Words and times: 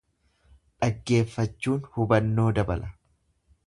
Dhaggeeffachuun 0.85 1.87
hubannoo 1.99 2.51
dabala. 2.61 2.95